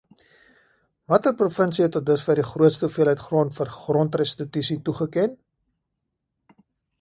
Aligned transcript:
Watter 1.11 1.33
provinsie 1.41 1.83
het 1.85 1.93
tot 1.95 2.07
dusver 2.07 2.39
die 2.41 2.45
grootste 2.53 2.87
hoeveelheid 2.89 3.21
grond 3.27 3.59
vir 3.59 3.71
grondrestitusie 3.77 4.79
toegeken? 4.89 5.37